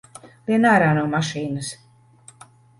Lien 0.47 0.65
ārā 0.69 0.87
no 0.99 1.05
mašīnas! 1.13 1.71